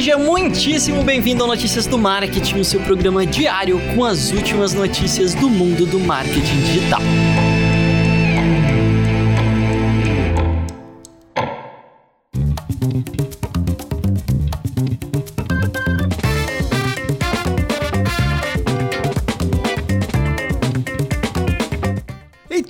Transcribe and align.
Seja 0.00 0.16
muitíssimo 0.16 1.04
bem-vindo 1.04 1.42
ao 1.42 1.46
Notícias 1.46 1.86
do 1.86 1.98
Marketing, 1.98 2.60
o 2.60 2.64
seu 2.64 2.80
programa 2.80 3.26
diário 3.26 3.78
com 3.94 4.02
as 4.02 4.32
últimas 4.32 4.72
notícias 4.72 5.34
do 5.34 5.50
mundo 5.50 5.84
do 5.84 6.00
marketing 6.00 6.58
digital. 6.62 7.02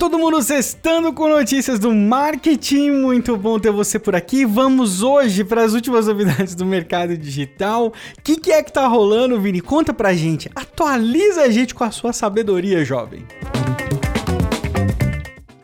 Todo 0.01 0.17
mundo 0.17 0.41
cestando 0.41 1.13
com 1.13 1.29
notícias 1.29 1.77
do 1.77 1.93
marketing. 1.93 2.89
Muito 2.89 3.37
bom 3.37 3.59
ter 3.59 3.69
você 3.69 3.99
por 3.99 4.15
aqui. 4.15 4.45
Vamos 4.45 5.03
hoje 5.03 5.43
para 5.43 5.63
as 5.63 5.73
últimas 5.73 6.07
novidades 6.07 6.55
do 6.55 6.65
mercado 6.65 7.15
digital. 7.15 7.93
O 8.17 8.21
que, 8.23 8.35
que, 8.35 8.51
é 8.51 8.63
que 8.63 8.73
tá 8.73 8.87
rolando, 8.87 9.39
Vini? 9.39 9.61
Conta 9.61 9.93
pra 9.93 10.11
gente. 10.15 10.49
Atualiza 10.55 11.43
a 11.43 11.51
gente 11.51 11.75
com 11.75 11.83
a 11.83 11.91
sua 11.91 12.13
sabedoria, 12.13 12.83
jovem. 12.83 13.27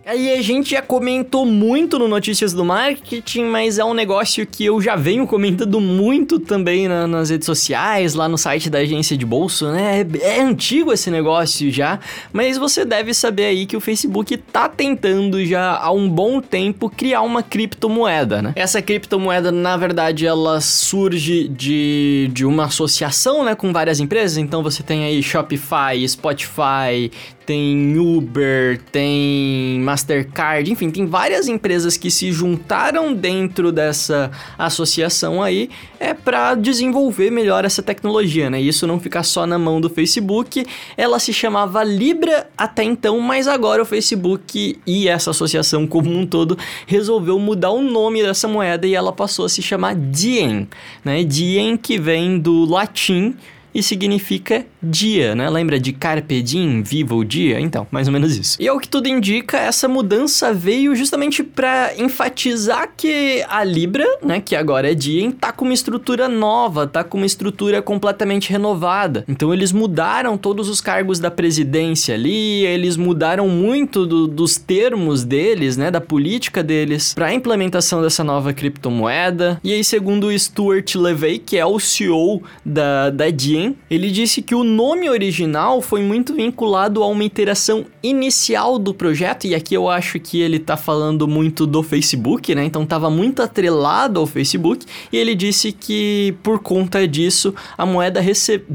Aí 0.10 0.32
a 0.32 0.42
gente 0.42 0.70
já 0.70 0.82
comentou 0.82 1.46
muito 1.46 2.00
no 2.00 2.08
Notícias 2.08 2.54
do 2.54 2.64
Marketing, 2.64 3.44
mas 3.44 3.78
é 3.78 3.84
um 3.84 3.94
negócio 3.94 4.48
que 4.48 4.64
eu 4.64 4.82
já 4.82 4.96
venho 4.96 5.28
comentando 5.28 5.82
muito 5.82 6.40
também 6.40 6.88
na, 6.88 7.06
nas 7.06 7.30
redes 7.30 7.46
sociais, 7.46 8.14
lá 8.14 8.30
no 8.30 8.38
site 8.38 8.70
da 8.70 8.78
agência 8.78 9.18
de 9.18 9.26
bolso, 9.26 9.70
né? 9.70 10.08
É, 10.22 10.38
é, 10.38 10.42
antigo 10.42 10.94
esse 10.94 11.12
negócio 11.12 11.70
já, 11.70 12.00
mas 12.32 12.58
você 12.58 12.86
deve 12.86 13.14
saber 13.14 13.48
aí 13.48 13.66
que 13.66 13.76
o 13.76 13.82
Facebook 13.82 14.38
tá 14.38 14.70
tentando 14.70 15.46
já 15.46 15.76
há 15.78 15.92
um 15.92 16.08
bom 16.08 16.40
tempo 16.40 16.90
criar 16.90 17.22
uma 17.24 17.44
criptomoeda, 17.44 18.42
né? 18.42 18.54
Essa 18.56 18.82
criptomoeda, 18.82 19.52
na 19.52 19.76
verdade, 19.76 20.26
ela 20.26 20.62
surge 20.62 21.50
de, 21.50 22.30
de 22.32 22.46
uma 22.46 22.68
associação, 22.68 23.44
né, 23.44 23.56
com 23.56 23.74
várias 23.74 24.00
empresas. 24.00 24.38
Então 24.38 24.64
você 24.64 24.82
tem 24.82 25.04
aí 25.04 25.22
Shopify, 25.22 26.08
Spotify, 26.08 27.12
tem 27.48 27.98
Uber, 27.98 28.80
tem 28.92 29.80
Mastercard, 29.98 30.72
enfim, 30.72 30.92
tem 30.92 31.08
várias 31.08 31.48
empresas 31.48 31.98
que 31.98 32.12
se 32.12 32.32
juntaram 32.32 33.16
dentro 33.16 33.72
dessa 33.72 34.30
associação 34.56 35.42
aí 35.42 35.72
é 36.00 36.14
para 36.14 36.54
desenvolver 36.54 37.32
melhor 37.32 37.66
essa 37.66 37.82
tecnologia, 37.82 38.48
né? 38.48 38.62
Isso 38.62 38.86
não 38.86 39.00
ficar 39.00 39.24
só 39.24 39.48
na 39.48 39.58
mão 39.58 39.82
do 39.82 39.90
Facebook. 39.90 40.64
Ela 40.96 41.18
se 41.18 41.34
chamava 41.34 41.84
Libra 41.84 42.48
até 42.56 42.84
então, 42.84 43.20
mas 43.20 43.48
agora 43.48 43.82
o 43.82 43.86
Facebook 43.86 44.80
e 44.86 45.08
essa 45.08 45.32
associação 45.32 45.88
como 45.88 46.16
um 46.16 46.28
todo 46.28 46.56
resolveu 46.86 47.40
mudar 47.40 47.72
o 47.72 47.82
nome 47.82 48.22
dessa 48.22 48.48
moeda 48.48 48.86
e 48.86 48.94
ela 48.94 49.12
passou 49.12 49.46
a 49.46 49.50
se 49.50 49.64
chamar 49.64 49.96
Diem, 49.96 50.68
né? 51.04 51.24
Diem 51.24 51.76
que 51.76 51.98
vem 51.98 52.38
do 52.38 52.66
latim 52.66 53.36
e 53.74 53.84
significa 53.84 54.66
dia, 54.82 55.36
né? 55.36 55.50
Lembra 55.50 55.80
de 55.80 55.94
carpe 55.94 56.42
diem, 56.42 56.82
viva 56.82 57.16
o 57.16 57.24
dia? 57.24 57.60
Então, 57.60 57.88
mais 57.92 58.08
ou 58.08 58.14
menos 58.14 58.36
isso. 58.38 58.58
E 58.60 58.68
ao 58.68 58.80
que 58.80 58.88
tudo 58.88 59.08
indica, 59.08 59.58
essa 59.58 59.88
mudança 59.88 60.54
veio 60.54 60.96
justamente 60.96 61.44
para 61.44 61.92
enfatizar 61.98 62.92
que 62.96 63.44
a 63.50 63.64
Libra, 63.64 64.06
né, 64.24 64.40
que 64.40 64.56
agora 64.56 64.92
é 64.92 64.96
Diem, 64.96 65.32
tá 65.32 65.52
com 65.52 65.66
uma 65.66 65.74
estrutura 65.74 66.28
nova, 66.28 66.88
tá 66.88 67.04
com 67.04 67.18
uma 67.18 67.26
estrutura 67.26 67.82
completamente 67.82 68.50
renovada. 68.50 69.24
Então 69.28 69.54
eles 69.54 69.72
mudaram 69.72 70.38
todos 70.38 70.70
os 70.70 70.82
cargos 70.82 71.20
da 71.20 71.30
presidência 71.30 72.16
ali, 72.16 72.66
eles 72.66 72.98
mudaram 72.98 73.48
muito 73.48 74.06
do, 74.06 74.28
dos 74.28 74.58
termos 74.58 75.24
deles, 75.24 75.78
né, 75.78 75.92
da 75.92 76.02
política 76.02 76.64
deles 76.64 77.14
para 77.14 77.28
a 77.28 77.34
implementação 77.34 78.02
dessa 78.02 78.24
nova 78.24 78.54
criptomoeda. 78.54 79.60
E 79.64 79.74
aí, 79.74 79.84
segundo 79.84 80.28
o 80.28 80.40
Stuart 80.40 80.96
Levey, 80.96 81.40
que 81.40 81.58
é 81.58 81.66
o 81.66 81.80
CEO 81.80 82.42
da, 82.66 83.10
da 83.10 83.30
Diem, 83.30 83.57
ele 83.90 84.10
disse 84.12 84.42
que 84.42 84.56
o 84.56 84.64
nome 84.64 85.10
original 85.10 85.82
foi 85.82 86.02
muito 86.02 86.34
vinculado 86.34 87.04
a 87.04 87.08
uma 87.08 87.24
interação 87.24 87.86
inicial 88.02 88.78
do 88.80 88.94
projeto, 88.94 89.46
e 89.48 89.56
aqui 89.56 89.74
eu 89.74 89.90
acho 89.90 90.20
que 90.20 90.42
ele 90.42 90.60
tá 90.60 90.78
falando 90.78 91.28
muito 91.28 91.66
do 91.66 91.82
Facebook, 91.84 92.54
né? 92.54 92.66
Então 92.66 92.86
tava 92.86 93.10
muito 93.10 93.42
atrelado 93.42 94.20
ao 94.20 94.26
Facebook, 94.26 94.86
e 95.12 95.18
ele 95.18 95.36
disse 95.36 95.72
que 95.72 96.36
por 96.44 96.60
conta 96.60 97.08
disso 97.08 97.54
a 97.78 97.86
moeda 97.86 98.22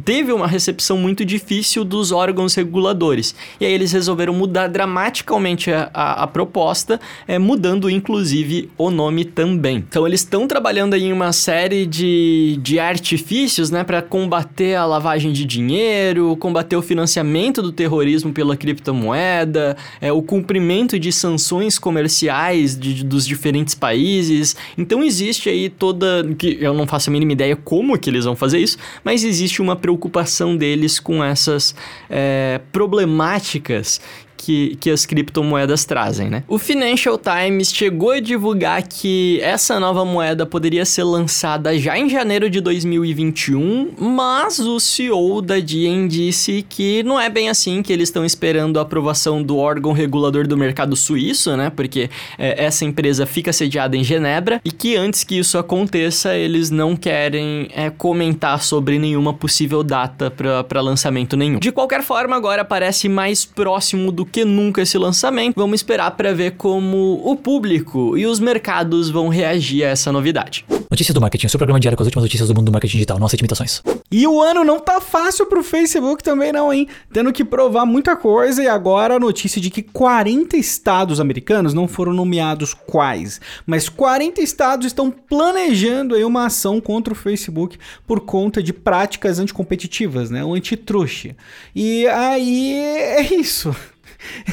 teve 0.04 0.32
uma 0.32 0.46
recepção 0.46 0.96
muito 0.96 1.24
difícil 1.24 1.84
dos 1.84 2.12
órgãos 2.12 2.54
reguladores. 2.54 3.34
E 3.60 3.66
aí 3.66 3.72
eles 3.72 3.92
resolveram 3.92 4.34
mudar 4.34 4.68
dramaticamente 4.68 5.70
a, 5.70 5.90
a, 5.92 6.22
a 6.24 6.26
proposta, 6.26 7.00
é, 7.26 7.38
mudando 7.38 7.88
inclusive 7.88 8.70
o 8.76 8.90
nome 8.90 9.24
também. 9.24 9.76
Então 9.76 10.06
eles 10.06 10.20
estão 10.20 10.46
trabalhando 10.46 10.94
aí 10.94 11.04
em 11.04 11.12
uma 11.12 11.32
série 11.32 11.86
de, 11.86 12.58
de 12.62 12.78
artifícios, 12.78 13.70
né, 13.70 13.84
para 13.84 14.02
combater 14.02 14.71
a 14.74 14.84
lavagem 14.84 15.32
de 15.32 15.44
dinheiro, 15.44 16.36
combater 16.36 16.76
o 16.76 16.82
financiamento 16.82 17.62
do 17.62 17.72
terrorismo 17.72 18.32
pela 18.32 18.56
criptomoeda, 18.56 19.76
é, 20.00 20.12
o 20.12 20.22
cumprimento 20.22 20.98
de 20.98 21.12
sanções 21.12 21.78
comerciais 21.78 22.78
de, 22.78 23.04
dos 23.04 23.26
diferentes 23.26 23.74
países. 23.74 24.56
Então 24.76 25.02
existe 25.02 25.48
aí 25.48 25.68
toda. 25.68 26.24
que 26.36 26.58
Eu 26.60 26.74
não 26.74 26.86
faço 26.86 27.10
a 27.10 27.12
mínima 27.12 27.32
ideia 27.32 27.56
como 27.56 27.98
que 27.98 28.10
eles 28.10 28.24
vão 28.24 28.36
fazer 28.36 28.58
isso, 28.58 28.78
mas 29.04 29.24
existe 29.24 29.60
uma 29.60 29.76
preocupação 29.76 30.56
deles 30.56 30.98
com 30.98 31.22
essas 31.22 31.74
é, 32.08 32.60
problemáticas 32.72 34.00
que, 34.42 34.76
que 34.80 34.90
as 34.90 35.06
criptomoedas 35.06 35.84
trazem, 35.84 36.28
né? 36.28 36.42
O 36.48 36.58
Financial 36.58 37.16
Times 37.16 37.72
chegou 37.72 38.10
a 38.10 38.20
divulgar 38.20 38.82
que 38.82 39.38
essa 39.40 39.78
nova 39.78 40.04
moeda 40.04 40.44
poderia 40.44 40.84
ser 40.84 41.04
lançada 41.04 41.78
já 41.78 41.96
em 41.96 42.08
janeiro 42.08 42.50
de 42.50 42.60
2021, 42.60 43.92
mas 43.98 44.58
o 44.58 44.80
CEO 44.80 45.40
da 45.40 45.60
Diem 45.60 46.08
disse 46.08 46.66
que 46.68 47.04
não 47.04 47.20
é 47.20 47.30
bem 47.30 47.48
assim, 47.48 47.82
que 47.82 47.92
eles 47.92 48.08
estão 48.08 48.24
esperando 48.24 48.80
a 48.80 48.82
aprovação 48.82 49.40
do 49.40 49.56
órgão 49.58 49.92
regulador 49.92 50.48
do 50.48 50.56
mercado 50.56 50.96
suíço, 50.96 51.56
né? 51.56 51.70
Porque 51.70 52.10
é, 52.36 52.64
essa 52.64 52.84
empresa 52.84 53.24
fica 53.24 53.52
sediada 53.52 53.96
em 53.96 54.02
Genebra 54.02 54.60
e 54.64 54.72
que 54.72 54.96
antes 54.96 55.22
que 55.22 55.38
isso 55.38 55.56
aconteça, 55.56 56.34
eles 56.34 56.68
não 56.68 56.96
querem 56.96 57.68
é, 57.74 57.90
comentar 57.90 58.60
sobre 58.60 58.98
nenhuma 58.98 59.32
possível 59.32 59.84
data 59.84 60.30
para 60.30 60.80
lançamento 60.80 61.36
nenhum. 61.36 61.60
De 61.60 61.70
qualquer 61.70 62.02
forma, 62.02 62.34
agora 62.34 62.64
parece 62.64 63.08
mais 63.08 63.44
próximo 63.44 64.10
do 64.10 64.26
que 64.32 64.44
nunca 64.44 64.80
esse 64.80 64.96
lançamento. 64.96 65.54
Vamos 65.56 65.80
esperar 65.80 66.10
para 66.12 66.32
ver 66.32 66.52
como 66.52 67.20
o 67.22 67.36
público 67.36 68.16
e 68.16 68.26
os 68.26 68.40
mercados 68.40 69.10
vão 69.10 69.28
reagir 69.28 69.84
a 69.84 69.88
essa 69.88 70.10
novidade. 70.10 70.64
Notícias 70.90 71.14
do 71.14 71.20
Marketing, 71.20 71.48
seu 71.48 71.58
programa 71.58 71.80
diário 71.80 71.96
com 71.96 72.02
as 72.02 72.06
últimas 72.06 72.24
notícias 72.24 72.48
do 72.48 72.54
mundo 72.54 72.66
do 72.66 72.72
marketing 72.72 72.98
digital. 72.98 73.18
Não 73.18 73.26
aceite 73.26 73.40
imitações. 73.40 73.82
E 74.10 74.26
o 74.26 74.42
ano 74.42 74.62
não 74.62 74.78
tá 74.78 75.00
fácil 75.00 75.46
pro 75.46 75.64
Facebook 75.64 76.22
também 76.22 76.52
não, 76.52 76.70
hein? 76.70 76.86
Tendo 77.10 77.32
que 77.32 77.42
provar 77.42 77.86
muita 77.86 78.14
coisa 78.14 78.62
e 78.62 78.68
agora 78.68 79.16
a 79.16 79.18
notícia 79.18 79.58
de 79.58 79.70
que 79.70 79.82
40 79.82 80.54
estados 80.56 81.18
americanos 81.18 81.72
não 81.72 81.88
foram 81.88 82.12
nomeados 82.12 82.74
quais, 82.74 83.40
mas 83.66 83.88
40 83.88 84.42
estados 84.42 84.86
estão 84.86 85.10
planejando 85.10 86.14
aí 86.14 86.24
uma 86.24 86.44
ação 86.44 86.78
contra 86.78 87.14
o 87.14 87.16
Facebook 87.16 87.78
por 88.06 88.20
conta 88.20 88.62
de 88.62 88.74
práticas 88.74 89.38
anticompetitivas, 89.38 90.28
né? 90.28 90.44
O 90.44 90.54
antitruste. 90.54 91.34
E 91.74 92.06
aí 92.08 92.74
é 92.74 93.34
isso. 93.34 93.74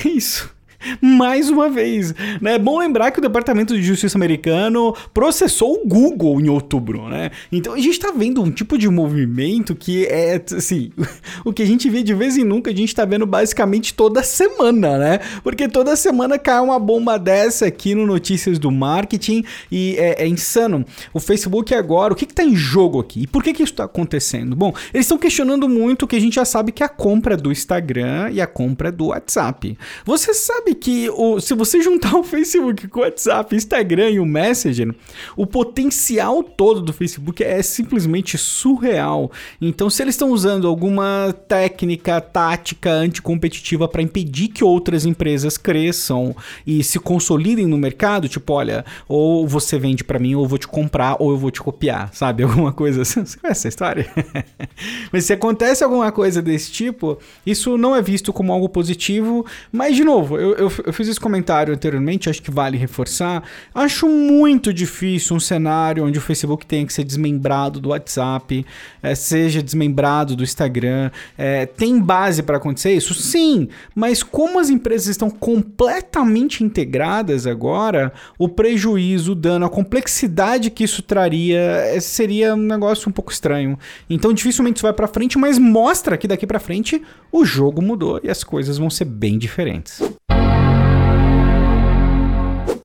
É 0.05 0.07
isso 0.09 0.53
mais 1.01 1.49
uma 1.49 1.69
vez. 1.69 2.13
Né? 2.41 2.55
É 2.55 2.59
bom 2.59 2.79
lembrar 2.79 3.11
que 3.11 3.19
o 3.19 3.21
Departamento 3.21 3.75
de 3.75 3.83
Justiça 3.83 4.17
americano 4.17 4.95
processou 5.13 5.75
o 5.75 5.87
Google 5.87 6.39
em 6.39 6.49
outubro, 6.49 7.07
né? 7.07 7.31
Então 7.51 7.73
a 7.73 7.77
gente 7.77 7.91
está 7.91 8.11
vendo 8.11 8.41
um 8.41 8.51
tipo 8.51 8.77
de 8.77 8.87
movimento 8.89 9.75
que 9.75 10.05
é, 10.05 10.41
assim, 10.55 10.91
o 11.43 11.53
que 11.53 11.61
a 11.61 11.65
gente 11.65 11.89
vê 11.89 12.03
de 12.03 12.13
vez 12.13 12.37
em 12.37 12.43
nunca, 12.43 12.71
a 12.71 12.75
gente 12.75 12.89
está 12.89 13.05
vendo 13.05 13.25
basicamente 13.25 13.93
toda 13.93 14.23
semana, 14.23 14.97
né? 14.97 15.19
Porque 15.43 15.67
toda 15.67 15.95
semana 15.95 16.37
cai 16.37 16.59
uma 16.59 16.79
bomba 16.79 17.17
dessa 17.17 17.65
aqui 17.65 17.93
no 17.93 18.05
Notícias 18.05 18.57
do 18.57 18.71
Marketing 18.71 19.43
e 19.71 19.95
é, 19.97 20.23
é 20.23 20.27
insano. 20.27 20.85
O 21.13 21.19
Facebook 21.19 21.73
agora, 21.73 22.13
o 22.13 22.15
que 22.15 22.25
está 22.25 22.43
em 22.43 22.55
jogo 22.55 22.99
aqui? 22.99 23.23
E 23.23 23.27
por 23.27 23.43
que, 23.43 23.53
que 23.53 23.63
isso 23.63 23.73
está 23.73 23.83
acontecendo? 23.83 24.55
Bom, 24.55 24.73
eles 24.93 25.05
estão 25.05 25.17
questionando 25.17 25.67
muito 25.67 26.03
o 26.03 26.07
que 26.07 26.15
a 26.15 26.19
gente 26.19 26.35
já 26.35 26.45
sabe 26.45 26.71
que 26.71 26.83
é 26.83 26.85
a 26.85 26.89
compra 26.89 27.35
do 27.35 27.51
Instagram 27.51 28.29
e 28.31 28.41
a 28.41 28.47
compra 28.47 28.91
do 28.91 29.07
WhatsApp. 29.07 29.77
Você 30.05 30.33
sabe 30.33 30.68
sabe 30.69 30.75
que 30.75 31.09
o, 31.09 31.39
se 31.39 31.53
você 31.53 31.81
juntar 31.81 32.15
o 32.15 32.23
Facebook 32.23 32.87
com 32.87 32.99
o 32.99 33.03
WhatsApp, 33.03 33.55
Instagram 33.55 34.11
e 34.11 34.19
o 34.19 34.25
Messenger, 34.25 34.93
o 35.35 35.45
potencial 35.45 36.43
todo 36.43 36.81
do 36.81 36.93
Facebook 36.93 37.43
é 37.43 37.61
simplesmente 37.61 38.37
surreal. 38.37 39.31
Então, 39.59 39.89
se 39.89 40.01
eles 40.03 40.15
estão 40.15 40.29
usando 40.29 40.67
alguma 40.67 41.33
técnica, 41.47 42.21
tática 42.21 42.91
anticompetitiva 42.91 43.87
para 43.87 44.01
impedir 44.01 44.49
que 44.49 44.63
outras 44.63 45.05
empresas 45.05 45.57
cresçam 45.57 46.35
e 46.65 46.83
se 46.83 46.99
consolidem 46.99 47.65
no 47.65 47.77
mercado, 47.77 48.29
tipo, 48.29 48.53
olha, 48.53 48.85
ou 49.07 49.47
você 49.47 49.77
vende 49.77 50.03
para 50.03 50.19
mim, 50.19 50.35
ou 50.35 50.43
eu 50.43 50.47
vou 50.47 50.57
te 50.57 50.67
comprar, 50.67 51.17
ou 51.19 51.31
eu 51.31 51.37
vou 51.37 51.51
te 51.51 51.61
copiar, 51.61 52.13
sabe? 52.13 52.43
Alguma 52.49 52.71
coisa 52.71 53.01
assim. 53.01 53.25
Você 53.25 53.37
conhece 53.37 53.59
essa 53.59 53.67
história? 53.67 54.09
Mas 55.11 55.25
se 55.25 55.33
acontece 55.33 55.83
alguma 55.83 56.11
coisa 56.11 56.41
desse 56.41 56.71
tipo, 56.71 57.17
isso 57.45 57.77
não 57.77 57.95
é 57.95 58.01
visto 58.01 58.31
como 58.31 58.53
algo 58.53 58.69
positivo. 58.69 59.45
Mas, 59.71 59.95
de 59.95 60.03
novo, 60.03 60.37
eu, 60.37 60.55
eu, 60.59 60.71
eu 60.85 60.93
fiz 60.93 61.07
esse 61.07 61.19
comentário 61.19 61.73
anteriormente, 61.73 62.29
acho 62.29 62.41
que 62.41 62.51
vale 62.51 62.77
reforçar. 62.77 63.43
Acho 63.73 64.07
muito 64.07 64.73
difícil 64.73 65.35
um 65.35 65.39
cenário 65.39 66.05
onde 66.05 66.19
o 66.19 66.21
Facebook 66.21 66.65
tenha 66.65 66.85
que 66.85 66.93
ser 66.93 67.03
desmembrado 67.03 67.79
do 67.79 67.89
WhatsApp, 67.89 68.65
é, 69.01 69.15
seja 69.15 69.63
desmembrado 69.63 70.35
do 70.35 70.43
Instagram. 70.43 71.09
É, 71.37 71.65
tem 71.65 71.99
base 71.99 72.43
para 72.43 72.57
acontecer 72.57 72.93
isso? 72.93 73.13
Sim, 73.13 73.69
mas 73.95 74.21
como 74.21 74.59
as 74.59 74.69
empresas 74.69 75.07
estão 75.07 75.29
completamente 75.29 76.63
integradas 76.63 77.47
agora, 77.47 78.11
o 78.37 78.49
prejuízo, 78.49 79.31
o 79.31 79.35
dano, 79.35 79.65
a 79.65 79.69
complexidade 79.69 80.69
que 80.69 80.83
isso 80.83 81.01
traria 81.01 81.59
é, 81.59 81.99
seria 81.99 82.53
um 82.53 82.57
negócio 82.57 83.09
um 83.09 83.13
pouco 83.13 83.31
estranho. 83.31 83.79
Então 84.09 84.33
dificilmente 84.33 84.77
isso 84.77 84.85
vai 84.85 84.93
para 84.93 85.07
frente, 85.07 85.37
mas 85.37 85.57
mostra 85.57 86.17
que 86.17 86.27
daqui 86.27 86.45
para 86.45 86.59
frente 86.59 87.01
o 87.31 87.45
jogo 87.45 87.81
mudou 87.81 88.19
e 88.23 88.29
as 88.29 88.43
coisas 88.43 88.77
vão 88.77 88.89
ser 88.89 89.05
bem 89.05 89.37
diferentes. 89.37 90.01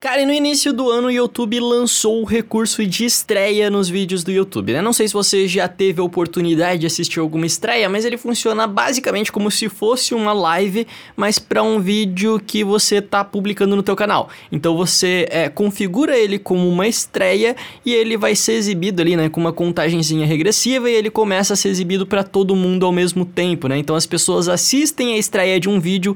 Cara, 0.04 0.20
e 0.20 0.26
no 0.26 0.34
início 0.34 0.70
do 0.70 0.90
ano 0.90 1.06
o 1.06 1.10
YouTube 1.10 1.58
lançou 1.60 2.20
o 2.20 2.26
recurso 2.26 2.84
de 2.84 3.06
estreia 3.06 3.70
nos 3.70 3.88
vídeos 3.88 4.22
do 4.22 4.30
YouTube, 4.30 4.74
né? 4.74 4.82
Não 4.82 4.92
sei 4.92 5.08
se 5.08 5.14
você 5.14 5.48
já 5.48 5.66
teve 5.66 5.98
a 5.98 6.04
oportunidade 6.04 6.82
de 6.82 6.86
assistir 6.86 7.20
alguma 7.20 7.46
estreia, 7.46 7.88
mas 7.88 8.04
ele 8.04 8.18
funciona 8.18 8.66
basicamente 8.66 9.32
como 9.32 9.50
se 9.50 9.66
fosse 9.66 10.14
uma 10.14 10.34
live, 10.34 10.86
mas 11.16 11.38
para 11.38 11.62
um 11.62 11.80
vídeo 11.80 12.38
que 12.38 12.62
você 12.62 13.00
tá 13.00 13.24
publicando 13.24 13.74
no 13.74 13.82
teu 13.82 13.96
canal. 13.96 14.28
Então 14.52 14.76
você 14.76 15.26
é, 15.30 15.48
configura 15.48 16.14
ele 16.14 16.38
como 16.38 16.68
uma 16.68 16.86
estreia 16.86 17.56
e 17.82 17.94
ele 17.94 18.18
vai 18.18 18.34
ser 18.34 18.52
exibido 18.52 19.00
ali, 19.00 19.16
né, 19.16 19.30
com 19.30 19.40
uma 19.40 19.54
contagenzinha 19.54 20.26
regressiva 20.26 20.90
e 20.90 20.92
ele 20.92 21.08
começa 21.08 21.54
a 21.54 21.56
ser 21.56 21.70
exibido 21.70 22.06
para 22.06 22.22
todo 22.22 22.54
mundo 22.54 22.84
ao 22.84 22.92
mesmo 22.92 23.24
tempo, 23.24 23.68
né? 23.68 23.78
Então 23.78 23.96
as 23.96 24.04
pessoas 24.04 24.50
assistem 24.50 25.14
a 25.14 25.16
estreia 25.16 25.58
de 25.58 25.66
um 25.66 25.80
vídeo 25.80 26.14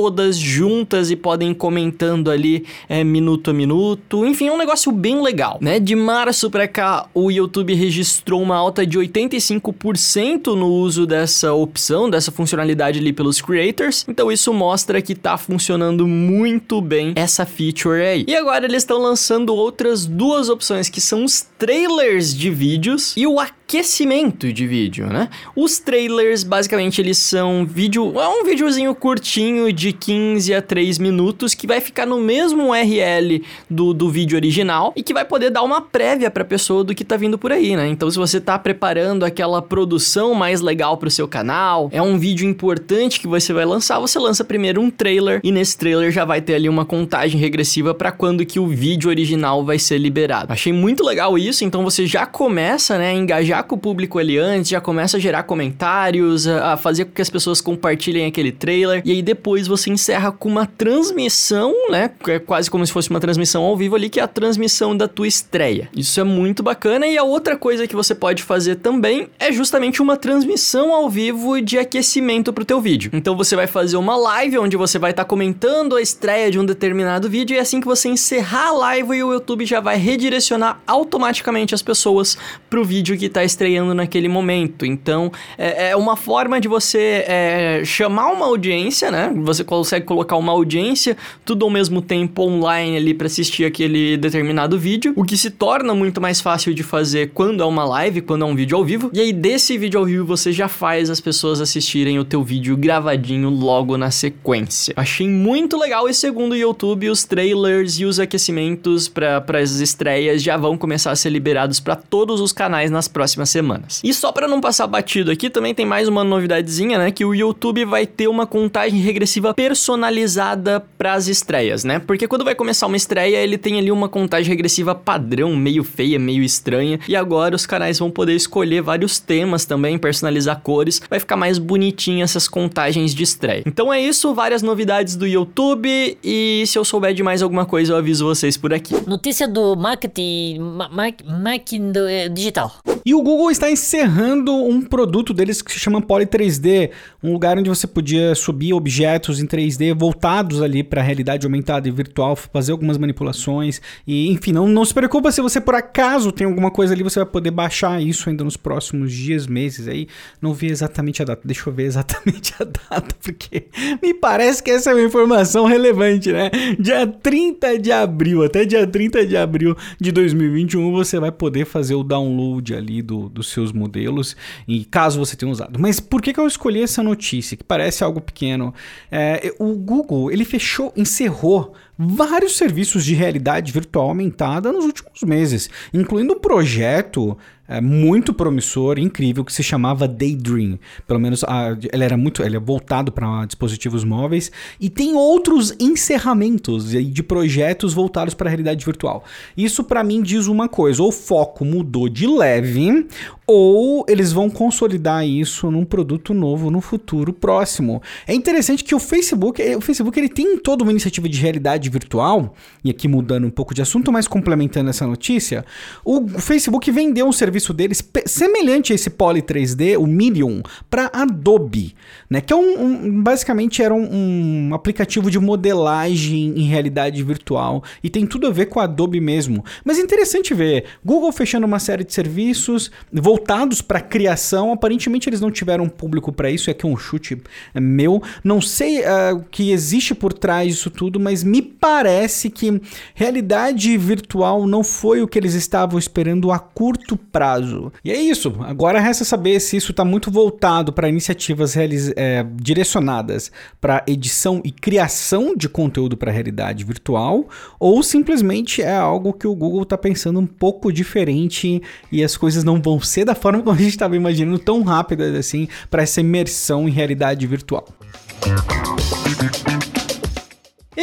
todas 0.00 0.38
juntas 0.38 1.10
e 1.10 1.16
podem 1.16 1.50
ir 1.50 1.54
comentando 1.54 2.30
ali 2.30 2.64
é, 2.88 3.04
minuto 3.04 3.50
a 3.50 3.52
minuto. 3.52 4.24
Enfim, 4.24 4.48
é 4.48 4.52
um 4.52 4.56
negócio 4.56 4.90
bem 4.90 5.20
legal, 5.20 5.58
né? 5.60 5.78
De 5.78 5.94
março 5.94 6.50
para 6.50 6.66
cá, 6.66 7.06
o 7.12 7.30
YouTube 7.30 7.74
registrou 7.74 8.40
uma 8.40 8.56
alta 8.56 8.86
de 8.86 8.98
85% 8.98 10.54
no 10.54 10.68
uso 10.68 11.06
dessa 11.06 11.52
opção, 11.52 12.08
dessa 12.08 12.32
funcionalidade 12.32 12.98
ali 12.98 13.12
pelos 13.12 13.42
creators. 13.42 14.06
Então 14.08 14.32
isso 14.32 14.54
mostra 14.54 15.02
que 15.02 15.14
tá 15.14 15.36
funcionando 15.36 16.06
muito 16.06 16.80
bem 16.80 17.12
essa 17.14 17.44
feature 17.44 18.00
aí. 18.00 18.24
E 18.26 18.34
agora 18.34 18.64
eles 18.64 18.82
estão 18.82 18.96
lançando 18.96 19.54
outras 19.54 20.06
duas 20.06 20.48
opções 20.48 20.88
que 20.88 21.00
são 21.00 21.24
os 21.24 21.46
trailers 21.58 22.34
de 22.34 22.48
vídeos 22.48 23.14
e 23.18 23.26
o 23.26 23.38
aquecimento 23.38 24.50
de 24.50 24.66
vídeo, 24.66 25.08
né? 25.08 25.28
Os 25.54 25.78
trailers, 25.78 26.42
basicamente, 26.42 27.02
eles 27.02 27.18
são 27.18 27.66
vídeo... 27.66 28.18
É 28.18 28.28
um 28.28 28.44
videozinho 28.44 28.94
curtinho 28.94 29.70
de 29.72 29.89
15 29.92 30.54
a 30.54 30.62
3 30.62 30.98
minutos 30.98 31.54
que 31.54 31.66
vai 31.66 31.80
ficar 31.80 32.06
no 32.06 32.20
mesmo 32.20 32.70
URL 32.70 33.42
do, 33.68 33.92
do 33.92 34.10
vídeo 34.10 34.36
original 34.36 34.92
e 34.96 35.02
que 35.02 35.14
vai 35.14 35.24
poder 35.24 35.50
dar 35.50 35.62
uma 35.62 35.80
prévia 35.80 36.30
pra 36.30 36.44
pessoa 36.44 36.84
do 36.84 36.94
que 36.94 37.04
tá 37.04 37.16
vindo 37.16 37.38
por 37.38 37.52
aí, 37.52 37.76
né? 37.76 37.88
Então, 37.88 38.10
se 38.10 38.18
você 38.18 38.40
tá 38.40 38.58
preparando 38.58 39.24
aquela 39.24 39.60
produção 39.62 40.34
mais 40.34 40.60
legal 40.60 40.96
pro 40.96 41.10
seu 41.10 41.26
canal, 41.26 41.88
é 41.92 42.02
um 42.02 42.18
vídeo 42.18 42.48
importante 42.48 43.20
que 43.20 43.26
você 43.26 43.52
vai 43.52 43.64
lançar, 43.64 43.98
você 43.98 44.18
lança 44.18 44.44
primeiro 44.44 44.80
um 44.80 44.90
trailer 44.90 45.40
e 45.42 45.52
nesse 45.52 45.76
trailer 45.76 46.10
já 46.10 46.24
vai 46.24 46.40
ter 46.40 46.54
ali 46.54 46.68
uma 46.68 46.84
contagem 46.84 47.40
regressiva 47.40 47.94
para 47.94 48.12
quando 48.12 48.44
que 48.44 48.58
o 48.58 48.66
vídeo 48.66 49.08
original 49.08 49.64
vai 49.64 49.78
ser 49.78 49.98
liberado. 49.98 50.52
Achei 50.52 50.72
muito 50.72 51.04
legal 51.04 51.38
isso, 51.38 51.64
então 51.64 51.82
você 51.84 52.06
já 52.06 52.26
começa, 52.26 52.98
né, 52.98 53.10
a 53.10 53.14
engajar 53.14 53.64
com 53.64 53.74
o 53.74 53.78
público 53.78 54.18
ali 54.18 54.38
antes, 54.38 54.70
já 54.70 54.80
começa 54.80 55.16
a 55.16 55.20
gerar 55.20 55.44
comentários, 55.44 56.46
a, 56.46 56.72
a 56.72 56.76
fazer 56.76 57.04
com 57.04 57.12
que 57.12 57.22
as 57.22 57.30
pessoas 57.30 57.60
compartilhem 57.60 58.26
aquele 58.26 58.52
trailer, 58.52 59.02
e 59.04 59.12
aí 59.12 59.22
depois 59.22 59.66
você 59.70 59.90
encerra 59.90 60.32
com 60.32 60.48
uma 60.48 60.66
transmissão, 60.66 61.74
né? 61.90 62.10
É 62.28 62.38
quase 62.38 62.70
como 62.70 62.86
se 62.86 62.92
fosse 62.92 63.10
uma 63.10 63.20
transmissão 63.20 63.62
ao 63.62 63.76
vivo 63.76 63.96
ali, 63.96 64.10
que 64.10 64.20
é 64.20 64.22
a 64.22 64.28
transmissão 64.28 64.96
da 64.96 65.08
tua 65.08 65.26
estreia. 65.26 65.88
Isso 65.96 66.20
é 66.20 66.24
muito 66.24 66.62
bacana, 66.62 67.06
e 67.06 67.16
a 67.16 67.22
outra 67.22 67.56
coisa 67.56 67.86
que 67.86 67.96
você 67.96 68.14
pode 68.14 68.42
fazer 68.42 68.76
também 68.76 69.28
é 69.38 69.52
justamente 69.52 70.02
uma 70.02 70.16
transmissão 70.16 70.92
ao 70.92 71.08
vivo 71.08 71.60
de 71.60 71.78
aquecimento 71.78 72.52
pro 72.52 72.64
teu 72.64 72.80
vídeo. 72.80 73.10
Então 73.14 73.36
você 73.36 73.56
vai 73.56 73.66
fazer 73.66 73.96
uma 73.96 74.16
live 74.16 74.58
onde 74.58 74.76
você 74.76 74.98
vai 74.98 75.10
estar 75.10 75.24
tá 75.24 75.28
comentando 75.28 75.96
a 75.96 76.02
estreia 76.02 76.50
de 76.50 76.58
um 76.58 76.64
determinado 76.64 77.28
vídeo, 77.28 77.56
e 77.56 77.58
assim 77.58 77.80
que 77.80 77.86
você 77.86 78.08
encerrar 78.08 78.68
a 78.68 78.72
live, 78.72 79.22
o 79.22 79.32
YouTube 79.32 79.64
já 79.64 79.80
vai 79.80 79.96
redirecionar 79.96 80.80
automaticamente 80.86 81.74
as 81.74 81.82
pessoas 81.82 82.36
pro 82.68 82.84
vídeo 82.84 83.16
que 83.16 83.28
tá 83.28 83.44
estreando 83.44 83.94
naquele 83.94 84.28
momento. 84.28 84.84
Então, 84.84 85.32
é, 85.56 85.90
é 85.90 85.96
uma 85.96 86.16
forma 86.16 86.60
de 86.60 86.68
você 86.68 87.24
é, 87.26 87.82
chamar 87.84 88.28
uma 88.28 88.46
audiência, 88.46 89.10
né? 89.10 89.32
Você 89.36 89.59
consegue 89.64 90.06
colocar 90.06 90.36
uma 90.36 90.52
audiência, 90.52 91.16
tudo 91.44 91.64
ao 91.64 91.70
mesmo 91.70 92.00
tempo 92.02 92.42
online 92.42 92.96
ali 92.96 93.14
para 93.14 93.26
assistir 93.26 93.64
aquele 93.64 94.16
determinado 94.16 94.78
vídeo, 94.78 95.12
o 95.16 95.24
que 95.24 95.36
se 95.36 95.50
torna 95.50 95.94
muito 95.94 96.20
mais 96.20 96.40
fácil 96.40 96.74
de 96.74 96.82
fazer 96.82 97.30
quando 97.34 97.62
é 97.62 97.66
uma 97.66 97.84
live, 97.84 98.20
quando 98.20 98.44
é 98.44 98.48
um 98.48 98.54
vídeo 98.54 98.76
ao 98.76 98.84
vivo. 98.84 99.10
E 99.12 99.20
aí, 99.20 99.32
desse 99.32 99.76
vídeo 99.76 100.00
ao 100.00 100.06
vivo, 100.06 100.24
você 100.24 100.52
já 100.52 100.68
faz 100.68 101.10
as 101.10 101.20
pessoas 101.20 101.60
assistirem 101.60 102.18
o 102.18 102.24
teu 102.24 102.42
vídeo 102.42 102.76
gravadinho 102.76 103.48
logo 103.48 103.96
na 103.96 104.10
sequência. 104.10 104.94
Achei 104.96 105.28
muito 105.28 105.78
legal 105.78 106.08
e 106.08 106.14
segundo 106.14 106.52
o 106.52 106.56
YouTube, 106.56 107.10
os 107.10 107.24
trailers 107.24 107.98
e 107.98 108.04
os 108.04 108.18
aquecimentos 108.18 109.08
para 109.08 109.42
as 109.60 109.72
estreias 109.80 110.42
já 110.42 110.56
vão 110.56 110.76
começar 110.76 111.10
a 111.10 111.16
ser 111.16 111.30
liberados 111.30 111.80
para 111.80 111.96
todos 111.96 112.40
os 112.40 112.52
canais 112.52 112.90
nas 112.90 113.08
próximas 113.08 113.50
semanas. 113.50 114.00
E 114.04 114.12
só 114.12 114.32
para 114.32 114.48
não 114.48 114.60
passar 114.60 114.86
batido 114.86 115.30
aqui, 115.30 115.50
também 115.50 115.74
tem 115.74 115.86
mais 115.86 116.08
uma 116.08 116.24
novidadezinha, 116.24 116.98
né? 116.98 117.10
Que 117.10 117.24
o 117.24 117.34
YouTube 117.34 117.84
vai 117.84 118.06
ter 118.06 118.28
uma 118.28 118.46
contagem 118.46 119.00
regressiva 119.00 119.49
personalizada 119.54 120.80
para 120.98 121.14
as 121.14 121.28
estreias, 121.28 121.84
né? 121.84 121.98
Porque 121.98 122.26
quando 122.26 122.44
vai 122.44 122.54
começar 122.54 122.86
uma 122.86 122.96
estreia, 122.96 123.38
ele 123.38 123.58
tem 123.58 123.78
ali 123.78 123.90
uma 123.90 124.08
contagem 124.08 124.48
regressiva 124.48 124.94
padrão, 124.94 125.54
meio 125.56 125.84
feia, 125.84 126.18
meio 126.18 126.42
estranha. 126.42 126.98
E 127.08 127.16
agora 127.16 127.54
os 127.54 127.66
canais 127.66 127.98
vão 127.98 128.10
poder 128.10 128.34
escolher 128.34 128.82
vários 128.82 129.18
temas 129.18 129.64
também, 129.64 129.98
personalizar 129.98 130.60
cores. 130.60 131.00
Vai 131.08 131.18
ficar 131.18 131.36
mais 131.36 131.58
bonitinho 131.58 132.22
essas 132.22 132.48
contagens 132.48 133.14
de 133.14 133.22
estreia. 133.22 133.62
Então 133.66 133.92
é 133.92 134.00
isso, 134.00 134.34
várias 134.34 134.62
novidades 134.62 135.16
do 135.16 135.26
YouTube. 135.26 136.18
E 136.22 136.64
se 136.66 136.78
eu 136.78 136.84
souber 136.84 137.14
de 137.14 137.22
mais 137.22 137.42
alguma 137.42 137.64
coisa, 137.64 137.92
eu 137.92 137.96
aviso 137.96 138.24
vocês 138.24 138.56
por 138.56 138.72
aqui. 138.72 138.94
Notícia 139.06 139.46
do 139.46 139.76
marketing, 139.76 140.58
ma 140.58 141.10
marketing 141.24 141.92
do, 141.92 142.06
é, 142.06 142.28
digital. 142.28 142.72
E 143.10 143.14
o 143.14 143.20
Google 143.22 143.50
está 143.50 143.68
encerrando 143.68 144.54
um 144.54 144.80
produto 144.80 145.34
deles 145.34 145.60
que 145.60 145.72
se 145.72 145.80
chama 145.80 146.00
Poly 146.00 146.26
3D, 146.26 146.92
um 147.20 147.32
lugar 147.32 147.58
onde 147.58 147.68
você 147.68 147.84
podia 147.84 148.36
subir 148.36 148.72
objetos 148.72 149.40
em 149.40 149.48
3D 149.48 149.92
voltados 149.98 150.62
ali 150.62 150.84
para 150.84 151.00
a 151.00 151.04
realidade 151.04 151.44
aumentada 151.44 151.88
e 151.88 151.90
virtual, 151.90 152.36
fazer 152.36 152.70
algumas 152.70 152.96
manipulações. 152.98 153.82
E 154.06 154.30
enfim, 154.30 154.52
não, 154.52 154.68
não 154.68 154.84
se 154.84 154.94
preocupa 154.94 155.32
se 155.32 155.40
você 155.40 155.60
por 155.60 155.74
acaso 155.74 156.30
tem 156.30 156.46
alguma 156.46 156.70
coisa 156.70 156.94
ali, 156.94 157.02
você 157.02 157.18
vai 157.18 157.28
poder 157.28 157.50
baixar 157.50 158.00
isso 158.00 158.30
ainda 158.30 158.44
nos 158.44 158.56
próximos 158.56 159.12
dias, 159.12 159.48
meses 159.48 159.88
aí. 159.88 160.06
Não 160.40 160.54
vi 160.54 160.68
exatamente 160.68 161.20
a 161.20 161.24
data, 161.24 161.42
deixa 161.44 161.68
eu 161.68 161.72
ver 161.72 161.86
exatamente 161.86 162.54
a 162.60 162.64
data, 162.64 163.12
porque 163.20 163.64
me 164.00 164.14
parece 164.14 164.62
que 164.62 164.70
essa 164.70 164.92
é 164.92 164.94
uma 164.94 165.02
informação 165.02 165.64
relevante, 165.64 166.30
né? 166.30 166.48
Dia 166.78 167.08
30 167.08 167.76
de 167.76 167.90
abril, 167.90 168.44
até 168.44 168.64
dia 168.64 168.86
30 168.86 169.26
de 169.26 169.36
abril 169.36 169.76
de 170.00 170.12
2021, 170.12 170.92
você 170.92 171.18
vai 171.18 171.32
poder 171.32 171.64
fazer 171.64 171.96
o 171.96 172.04
download 172.04 172.72
ali 172.72 172.99
do, 173.02 173.28
dos 173.28 173.48
seus 173.48 173.72
modelos, 173.72 174.36
e 174.66 174.84
caso 174.84 175.18
você 175.18 175.36
tenha 175.36 175.50
usado. 175.50 175.78
Mas 175.78 176.00
por 176.00 176.20
que, 176.20 176.32
que 176.32 176.40
eu 176.40 176.46
escolhi 176.46 176.82
essa 176.82 177.02
notícia, 177.02 177.56
que 177.56 177.64
parece 177.64 178.04
algo 178.04 178.20
pequeno? 178.20 178.74
É, 179.10 179.54
o 179.58 179.74
Google, 179.74 180.30
ele 180.30 180.44
fechou, 180.44 180.92
encerrou 180.96 181.74
vários 182.08 182.56
serviços 182.56 183.04
de 183.04 183.14
realidade 183.14 183.70
virtual 183.70 184.08
aumentada 184.08 184.72
nos 184.72 184.86
últimos 184.86 185.22
meses, 185.22 185.68
incluindo 185.92 186.32
um 186.32 186.38
projeto 186.38 187.36
é, 187.68 187.80
muito 187.80 188.32
promissor, 188.32 188.98
incrível, 188.98 189.44
que 189.44 189.52
se 189.52 189.62
chamava 189.62 190.08
Daydream. 190.08 190.78
Pelo 191.06 191.20
menos 191.20 191.44
a, 191.44 191.76
ele 191.92 192.02
era 192.02 192.16
muito, 192.16 192.42
ele 192.42 192.56
é 192.56 192.60
voltado 192.60 193.12
para 193.12 193.44
dispositivos 193.44 194.02
móveis 194.02 194.50
e 194.80 194.88
tem 194.90 195.14
outros 195.14 195.76
encerramentos 195.78 196.90
de 196.90 197.22
projetos 197.22 197.92
voltados 197.94 198.34
para 198.34 198.48
a 198.48 198.50
realidade 198.50 198.84
virtual. 198.84 199.22
Isso 199.56 199.84
para 199.84 200.02
mim 200.02 200.22
diz 200.22 200.46
uma 200.48 200.68
coisa: 200.68 201.02
ou 201.02 201.10
o 201.10 201.12
foco 201.12 201.64
mudou 201.64 202.08
de 202.08 202.26
leve, 202.26 203.06
ou 203.52 204.04
eles 204.06 204.30
vão 204.30 204.48
consolidar 204.48 205.26
isso 205.26 205.72
num 205.72 205.84
produto 205.84 206.32
novo 206.32 206.70
no 206.70 206.80
futuro 206.80 207.32
próximo. 207.32 208.00
É 208.24 208.32
interessante 208.32 208.84
que 208.84 208.94
o 208.94 209.00
Facebook, 209.00 209.60
o 209.74 209.80
Facebook 209.80 210.16
ele 210.20 210.28
tem 210.28 210.56
toda 210.56 210.84
uma 210.84 210.92
iniciativa 210.92 211.28
de 211.28 211.40
realidade 211.40 211.90
virtual, 211.90 212.54
e 212.84 212.90
aqui 212.90 213.08
mudando 213.08 213.48
um 213.48 213.50
pouco 213.50 213.74
de 213.74 213.82
assunto, 213.82 214.12
mas 214.12 214.28
complementando 214.28 214.88
essa 214.88 215.04
notícia, 215.04 215.64
o 216.04 216.28
Facebook 216.28 216.88
vendeu 216.92 217.26
um 217.26 217.32
serviço 217.32 217.74
deles 217.74 218.08
semelhante 218.24 218.92
a 218.92 218.94
esse 218.94 219.10
Poly 219.10 219.42
3D, 219.42 219.98
o 219.98 220.06
Medium, 220.06 220.62
para 220.88 221.10
Adobe, 221.12 221.96
né? 222.28 222.40
Que 222.40 222.52
é 222.52 222.56
um, 222.56 223.04
um 223.04 223.22
basicamente 223.22 223.82
era 223.82 223.92
um, 223.92 224.68
um, 224.68 224.74
aplicativo 224.74 225.28
de 225.28 225.40
modelagem 225.40 226.54
em 226.56 226.62
realidade 226.68 227.20
virtual 227.24 227.82
e 228.00 228.08
tem 228.08 228.24
tudo 228.26 228.46
a 228.46 228.50
ver 228.50 228.66
com 228.66 228.78
a 228.78 228.84
Adobe 228.84 229.20
mesmo. 229.20 229.64
Mas 229.84 229.98
é 229.98 230.02
interessante 230.02 230.54
ver 230.54 230.84
Google 231.04 231.32
fechando 231.32 231.66
uma 231.66 231.80
série 231.80 232.04
de 232.04 232.14
serviços, 232.14 232.92
voltados 233.40 233.80
para 233.80 234.00
criação. 234.00 234.72
Aparentemente 234.72 235.28
eles 235.28 235.40
não 235.40 235.50
tiveram 235.50 235.88
público 235.88 236.30
para 236.30 236.50
isso, 236.50 236.70
é 236.70 236.74
que 236.74 236.86
um 236.86 236.96
chute 236.96 237.40
é, 237.74 237.80
meu. 237.80 238.22
Não 238.44 238.60
sei 238.60 239.00
uh, 239.00 239.36
o 239.36 239.44
que 239.50 239.72
existe 239.72 240.14
por 240.14 240.32
trás 240.32 240.68
disso 240.68 240.90
tudo, 240.90 241.18
mas 241.18 241.42
me 241.42 241.62
parece 241.62 242.50
que 242.50 242.80
realidade 243.14 243.96
virtual 243.96 244.66
não 244.66 244.84
foi 244.84 245.22
o 245.22 245.28
que 245.28 245.38
eles 245.38 245.54
estavam 245.54 245.98
esperando 245.98 246.52
a 246.52 246.58
curto 246.58 247.16
prazo. 247.16 247.92
E 248.04 248.10
é 248.10 248.20
isso. 248.20 248.54
Agora 248.60 249.00
resta 249.00 249.24
saber 249.24 249.58
se 249.60 249.76
isso 249.76 249.90
está 249.92 250.04
muito 250.04 250.30
voltado 250.30 250.92
para 250.92 251.08
iniciativas 251.08 251.74
é, 251.76 252.46
direcionadas 252.54 253.50
para 253.80 254.04
edição 254.06 254.60
e 254.64 254.70
criação 254.70 255.56
de 255.56 255.68
conteúdo 255.68 256.16
para 256.16 256.30
realidade 256.30 256.84
virtual 256.84 257.48
ou 257.78 258.02
simplesmente 258.02 258.82
é 258.82 258.96
algo 258.96 259.32
que 259.32 259.46
o 259.46 259.54
Google 259.54 259.82
está 259.82 259.96
pensando 259.96 260.38
um 260.38 260.46
pouco 260.46 260.92
diferente 260.92 261.82
e 262.12 262.22
as 262.22 262.36
coisas 262.36 262.64
não 262.64 262.80
vão 262.80 263.00
ser 263.00 263.29
da 263.30 263.34
forma 263.34 263.62
como 263.62 263.76
a 263.76 263.78
gente 263.78 263.90
estava 263.90 264.16
imaginando 264.16 264.58
tão 264.58 264.82
rápidas 264.82 265.34
assim 265.36 265.68
para 265.88 266.02
essa 266.02 266.20
imersão 266.20 266.88
em 266.88 266.90
realidade 266.90 267.46
virtual. 267.46 267.86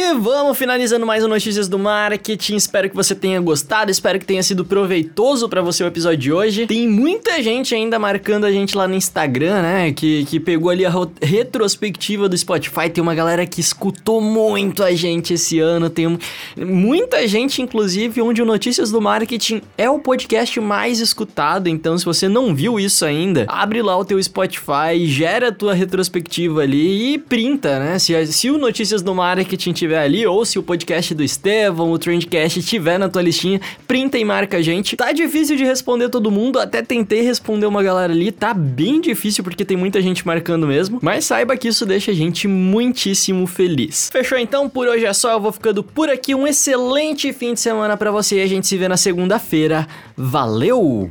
E 0.00 0.14
vamos 0.14 0.56
finalizando 0.56 1.04
mais 1.04 1.24
um 1.24 1.28
Notícias 1.28 1.66
do 1.66 1.76
Marketing. 1.76 2.54
Espero 2.54 2.88
que 2.88 2.94
você 2.94 3.16
tenha 3.16 3.40
gostado, 3.40 3.90
espero 3.90 4.20
que 4.20 4.24
tenha 4.24 4.44
sido 4.44 4.64
proveitoso 4.64 5.48
para 5.48 5.60
você 5.60 5.82
o 5.82 5.88
episódio 5.88 6.18
de 6.18 6.32
hoje. 6.32 6.66
Tem 6.68 6.86
muita 6.86 7.42
gente 7.42 7.74
ainda 7.74 7.98
marcando 7.98 8.44
a 8.44 8.52
gente 8.52 8.76
lá 8.76 8.86
no 8.86 8.94
Instagram, 8.94 9.60
né? 9.60 9.92
Que, 9.92 10.24
que 10.26 10.38
pegou 10.38 10.70
ali 10.70 10.86
a 10.86 10.92
retrospectiva 11.20 12.28
do 12.28 12.38
Spotify. 12.38 12.88
Tem 12.88 13.02
uma 13.02 13.12
galera 13.12 13.44
que 13.44 13.60
escutou 13.60 14.20
muito 14.20 14.84
a 14.84 14.94
gente 14.94 15.34
esse 15.34 15.58
ano. 15.58 15.90
Tem 15.90 16.16
muita 16.56 17.26
gente, 17.26 17.60
inclusive, 17.60 18.22
onde 18.22 18.40
o 18.40 18.46
Notícias 18.46 18.92
do 18.92 19.00
Marketing 19.00 19.62
é 19.76 19.90
o 19.90 19.98
podcast 19.98 20.60
mais 20.60 21.00
escutado. 21.00 21.66
Então, 21.66 21.98
se 21.98 22.04
você 22.04 22.28
não 22.28 22.54
viu 22.54 22.78
isso 22.78 23.04
ainda, 23.04 23.46
abre 23.48 23.82
lá 23.82 23.96
o 23.96 24.04
teu 24.04 24.22
Spotify, 24.22 25.04
gera 25.06 25.48
a 25.48 25.52
tua 25.52 25.74
retrospectiva 25.74 26.60
ali 26.60 27.14
e 27.14 27.18
printa, 27.18 27.80
né? 27.80 27.98
Se, 27.98 28.26
se 28.28 28.48
o 28.48 28.58
Notícias 28.58 29.02
do 29.02 29.12
Marketing 29.12 29.72
tiver 29.88 29.98
ali, 29.98 30.26
ou 30.26 30.44
se 30.44 30.58
o 30.58 30.62
podcast 30.62 31.14
do 31.14 31.24
Estevão, 31.24 31.90
o 31.90 31.98
Trendcast 31.98 32.62
tiver 32.62 32.98
na 32.98 33.08
tua 33.08 33.22
listinha, 33.22 33.58
printa 33.86 34.18
e 34.18 34.24
marca 34.24 34.58
a 34.58 34.62
gente. 34.62 34.96
Tá 34.96 35.12
difícil 35.12 35.56
de 35.56 35.64
responder 35.64 36.10
todo 36.10 36.30
mundo, 36.30 36.58
até 36.58 36.82
tentei 36.82 37.22
responder 37.22 37.64
uma 37.64 37.82
galera 37.82 38.12
ali, 38.12 38.30
tá 38.30 38.52
bem 38.52 39.00
difícil 39.00 39.42
porque 39.42 39.64
tem 39.64 39.76
muita 39.76 40.02
gente 40.02 40.26
marcando 40.26 40.66
mesmo, 40.66 40.98
mas 41.00 41.24
saiba 41.24 41.56
que 41.56 41.68
isso 41.68 41.86
deixa 41.86 42.10
a 42.10 42.14
gente 42.14 42.46
muitíssimo 42.46 43.46
feliz. 43.46 44.10
Fechou 44.12 44.36
então? 44.36 44.68
Por 44.68 44.86
hoje 44.86 45.06
é 45.06 45.12
só, 45.14 45.32
eu 45.32 45.40
vou 45.40 45.52
ficando 45.52 45.82
por 45.82 46.10
aqui. 46.10 46.34
Um 46.34 46.46
excelente 46.46 47.32
fim 47.32 47.54
de 47.54 47.60
semana 47.60 47.96
para 47.96 48.10
você 48.10 48.36
e 48.36 48.42
a 48.42 48.46
gente 48.46 48.66
se 48.66 48.76
vê 48.76 48.88
na 48.88 48.96
segunda-feira. 48.98 49.86
Valeu! 50.14 51.10